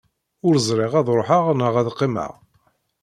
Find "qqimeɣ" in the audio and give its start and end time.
1.93-2.33